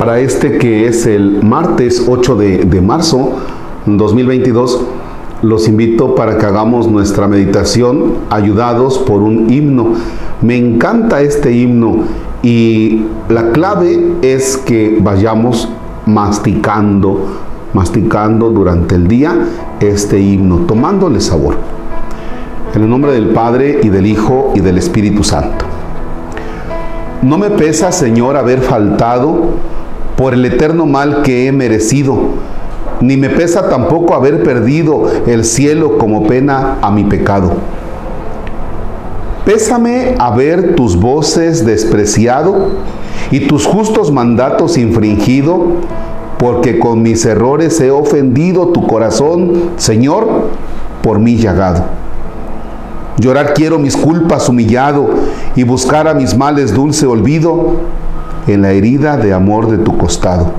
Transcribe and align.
Para 0.00 0.18
este 0.18 0.56
que 0.56 0.86
es 0.86 1.04
el 1.04 1.42
martes 1.42 2.06
8 2.08 2.36
de, 2.36 2.64
de 2.64 2.80
marzo 2.80 3.32
2022, 3.84 4.80
los 5.42 5.68
invito 5.68 6.14
para 6.14 6.38
que 6.38 6.46
hagamos 6.46 6.88
nuestra 6.88 7.28
meditación 7.28 8.14
ayudados 8.30 8.96
por 8.96 9.20
un 9.20 9.52
himno. 9.52 9.92
Me 10.40 10.56
encanta 10.56 11.20
este 11.20 11.52
himno 11.52 12.04
y 12.42 13.02
la 13.28 13.52
clave 13.52 14.14
es 14.22 14.56
que 14.56 14.98
vayamos 15.02 15.68
masticando, 16.06 17.20
masticando 17.74 18.48
durante 18.48 18.94
el 18.94 19.06
día 19.06 19.34
este 19.80 20.18
himno, 20.18 20.60
tomándole 20.60 21.20
sabor. 21.20 21.56
En 22.74 22.84
el 22.84 22.88
nombre 22.88 23.12
del 23.12 23.28
Padre 23.34 23.80
y 23.82 23.90
del 23.90 24.06
Hijo 24.06 24.52
y 24.54 24.60
del 24.60 24.78
Espíritu 24.78 25.22
Santo. 25.22 25.66
No 27.20 27.36
me 27.36 27.50
pesa, 27.50 27.92
Señor, 27.92 28.38
haber 28.38 28.62
faltado 28.62 29.69
por 30.20 30.34
el 30.34 30.44
eterno 30.44 30.84
mal 30.84 31.22
que 31.22 31.46
he 31.46 31.52
merecido 31.52 32.18
ni 33.00 33.16
me 33.16 33.30
pesa 33.30 33.70
tampoco 33.70 34.14
haber 34.14 34.42
perdido 34.42 35.10
el 35.26 35.46
cielo 35.46 35.96
como 35.96 36.26
pena 36.26 36.76
a 36.82 36.90
mi 36.90 37.04
pecado. 37.04 37.52
Pésame 39.46 40.16
haber 40.18 40.76
tus 40.76 41.00
voces 41.00 41.64
despreciado 41.64 42.72
y 43.30 43.46
tus 43.46 43.64
justos 43.64 44.12
mandatos 44.12 44.76
infringido, 44.76 45.76
porque 46.38 46.78
con 46.78 47.00
mis 47.00 47.24
errores 47.24 47.80
he 47.80 47.90
ofendido 47.90 48.68
tu 48.68 48.86
corazón, 48.86 49.70
Señor, 49.76 50.48
por 51.02 51.18
mí 51.18 51.36
llagado. 51.36 51.84
Llorar 53.16 53.54
quiero 53.54 53.78
mis 53.78 53.96
culpas 53.96 54.50
humillado 54.50 55.08
y 55.56 55.62
buscar 55.62 56.06
a 56.06 56.12
mis 56.12 56.36
males 56.36 56.74
dulce 56.74 57.06
olvido 57.06 57.76
en 58.52 58.62
la 58.62 58.72
herida 58.72 59.16
de 59.16 59.32
amor 59.32 59.70
de 59.70 59.78
tu 59.78 59.96
costado. 59.96 60.52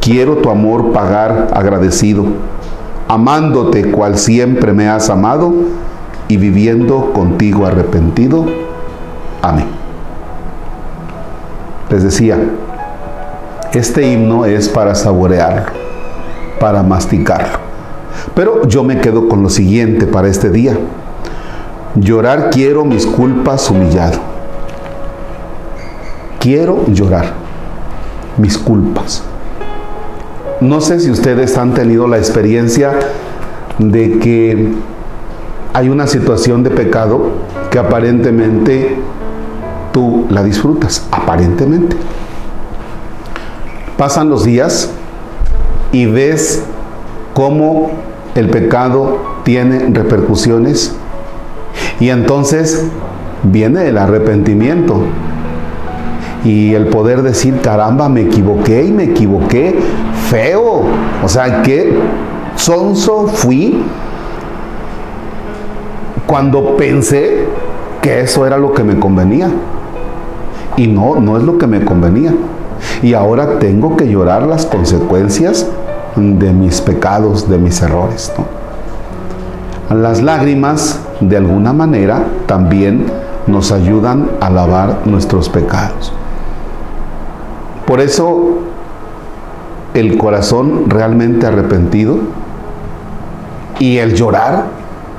Quiero 0.00 0.36
tu 0.36 0.50
amor 0.50 0.92
pagar 0.92 1.48
agradecido, 1.52 2.24
amándote 3.08 3.90
cual 3.90 4.16
siempre 4.16 4.72
me 4.72 4.88
has 4.88 5.10
amado 5.10 5.52
y 6.28 6.36
viviendo 6.36 7.12
contigo 7.12 7.66
arrepentido. 7.66 8.46
Amén. 9.42 9.66
Les 11.90 12.02
decía, 12.02 12.38
este 13.72 14.10
himno 14.10 14.44
es 14.44 14.68
para 14.68 14.94
saborearlo, 14.94 15.72
para 16.58 16.82
masticarlo. 16.82 17.58
Pero 18.34 18.66
yo 18.66 18.82
me 18.84 19.00
quedo 19.00 19.28
con 19.28 19.42
lo 19.42 19.50
siguiente 19.50 20.06
para 20.06 20.28
este 20.28 20.50
día. 20.50 20.76
Llorar 21.94 22.50
quiero 22.50 22.84
mis 22.84 23.06
culpas 23.06 23.70
humillado. 23.70 24.27
Quiero 26.48 26.86
llorar 26.86 27.34
mis 28.38 28.56
culpas. 28.56 29.22
No 30.62 30.80
sé 30.80 30.98
si 30.98 31.10
ustedes 31.10 31.58
han 31.58 31.74
tenido 31.74 32.08
la 32.08 32.16
experiencia 32.16 32.92
de 33.78 34.18
que 34.18 34.72
hay 35.74 35.90
una 35.90 36.06
situación 36.06 36.62
de 36.62 36.70
pecado 36.70 37.32
que 37.70 37.78
aparentemente 37.78 38.96
tú 39.92 40.24
la 40.30 40.42
disfrutas, 40.42 41.06
aparentemente. 41.10 41.98
Pasan 43.98 44.30
los 44.30 44.42
días 44.44 44.90
y 45.92 46.06
ves 46.06 46.62
cómo 47.34 47.90
el 48.34 48.48
pecado 48.48 49.18
tiene 49.44 49.90
repercusiones 49.90 50.94
y 52.00 52.08
entonces 52.08 52.86
viene 53.42 53.88
el 53.88 53.98
arrepentimiento 53.98 55.02
y 56.44 56.74
el 56.74 56.86
poder 56.86 57.22
decir, 57.22 57.60
caramba, 57.60 58.08
me 58.08 58.22
equivoqué 58.22 58.84
y 58.84 58.92
me 58.92 59.04
equivoqué 59.04 59.78
feo. 60.28 60.82
O 61.24 61.28
sea, 61.28 61.62
qué 61.62 61.98
sonso 62.56 63.26
fui 63.28 63.82
cuando 66.26 66.76
pensé 66.76 67.46
que 68.02 68.20
eso 68.20 68.46
era 68.46 68.56
lo 68.56 68.72
que 68.72 68.84
me 68.84 68.98
convenía. 68.98 69.50
Y 70.76 70.86
no, 70.86 71.16
no 71.16 71.36
es 71.36 71.42
lo 71.42 71.58
que 71.58 71.66
me 71.66 71.84
convenía. 71.84 72.32
Y 73.02 73.14
ahora 73.14 73.58
tengo 73.58 73.96
que 73.96 74.08
llorar 74.08 74.44
las 74.44 74.64
consecuencias 74.64 75.66
de 76.14 76.52
mis 76.52 76.80
pecados, 76.80 77.48
de 77.48 77.58
mis 77.58 77.82
errores. 77.82 78.32
Las 79.90 80.22
lágrimas, 80.22 81.00
de 81.20 81.36
alguna 81.36 81.72
manera, 81.72 82.24
también 82.46 83.06
nos 83.46 83.72
ayudan 83.72 84.30
a 84.40 84.50
lavar 84.50 85.00
nuestros 85.06 85.48
pecados. 85.48 86.12
Por 87.88 88.02
eso 88.02 88.50
el 89.94 90.18
corazón 90.18 90.90
realmente 90.90 91.46
arrepentido 91.46 92.18
y 93.78 93.96
el 93.96 94.14
llorar 94.14 94.66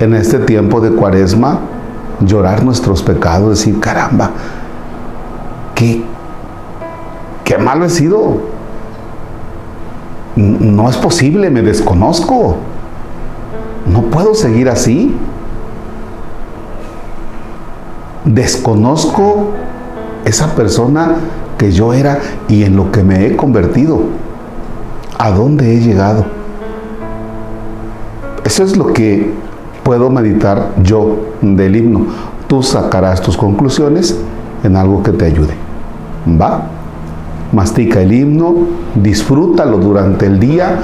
en 0.00 0.14
este 0.14 0.38
tiempo 0.38 0.80
de 0.80 0.92
cuaresma, 0.92 1.58
llorar 2.20 2.64
nuestros 2.64 3.02
pecados, 3.02 3.50
decir, 3.50 3.78
caramba, 3.80 4.30
qué, 5.74 6.04
qué 7.44 7.58
malo 7.58 7.84
he 7.84 7.90
sido. 7.90 8.38
No 10.34 10.88
es 10.88 10.96
posible, 10.96 11.50
me 11.50 11.60
desconozco. 11.60 12.56
No 13.92 14.04
puedo 14.04 14.34
seguir 14.34 14.70
así. 14.70 15.14
Desconozco 18.24 19.48
esa 20.24 20.54
persona 20.54 21.16
yo 21.72 21.92
era 21.92 22.18
y 22.48 22.64
en 22.64 22.76
lo 22.76 22.90
que 22.90 23.02
me 23.02 23.26
he 23.26 23.36
convertido. 23.36 24.00
¿A 25.18 25.30
dónde 25.30 25.74
he 25.74 25.80
llegado? 25.80 26.24
Eso 28.44 28.62
es 28.62 28.76
lo 28.76 28.92
que 28.92 29.32
puedo 29.82 30.10
meditar 30.10 30.72
yo 30.82 31.16
del 31.40 31.76
himno. 31.76 32.06
Tú 32.46 32.62
sacarás 32.62 33.20
tus 33.20 33.36
conclusiones 33.36 34.18
en 34.62 34.76
algo 34.76 35.02
que 35.02 35.12
te 35.12 35.24
ayude. 35.24 35.54
¿Va? 36.40 36.66
Mastica 37.52 38.00
el 38.00 38.12
himno, 38.12 38.54
disfrútalo 38.94 39.78
durante 39.78 40.26
el 40.26 40.40
día, 40.40 40.78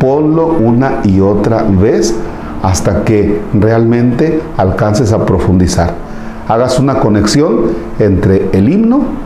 ponlo 0.00 0.46
una 0.46 1.00
y 1.04 1.20
otra 1.20 1.62
vez 1.62 2.14
hasta 2.62 3.04
que 3.04 3.40
realmente 3.54 4.42
alcances 4.56 5.12
a 5.12 5.24
profundizar. 5.24 5.94
Hagas 6.48 6.78
una 6.78 6.98
conexión 6.98 7.72
entre 7.98 8.50
el 8.52 8.68
himno 8.68 9.25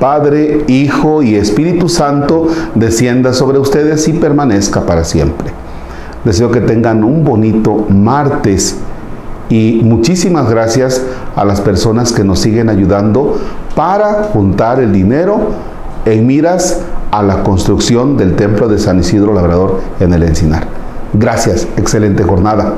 Padre, 0.00 0.64
Hijo 0.66 1.22
y 1.22 1.36
Espíritu 1.36 1.90
Santo 1.90 2.48
descienda 2.74 3.34
sobre 3.34 3.58
ustedes 3.58 4.08
y 4.08 4.14
permanezca 4.14 4.86
para 4.86 5.04
siempre. 5.04 5.52
Deseo 6.24 6.50
que 6.50 6.62
tengan 6.62 7.04
un 7.04 7.22
bonito 7.22 7.86
martes 7.90 8.76
y 9.50 9.82
muchísimas 9.84 10.48
gracias 10.48 11.02
a 11.36 11.44
las 11.44 11.60
personas 11.60 12.12
que 12.12 12.24
nos 12.24 12.38
siguen 12.38 12.70
ayudando 12.70 13.38
para 13.76 14.24
juntar 14.32 14.80
el 14.80 14.92
dinero 14.92 15.38
en 16.06 16.26
miras 16.26 16.80
a 17.10 17.22
la 17.22 17.42
construcción 17.42 18.16
del 18.16 18.36
templo 18.36 18.68
de 18.68 18.78
San 18.78 19.00
Isidro 19.00 19.34
Labrador 19.34 19.80
en 20.00 20.14
el 20.14 20.22
Encinar. 20.22 20.66
Gracias, 21.12 21.66
excelente 21.76 22.22
jornada. 22.22 22.74